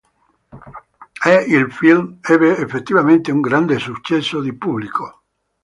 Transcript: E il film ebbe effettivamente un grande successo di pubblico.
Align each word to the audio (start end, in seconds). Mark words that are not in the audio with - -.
E 1.33 1.33
il 1.47 1.71
film 1.71 2.17
ebbe 2.23 2.57
effettivamente 2.57 3.31
un 3.31 3.39
grande 3.39 3.77
successo 3.77 4.41
di 4.41 4.51
pubblico. 4.57 5.21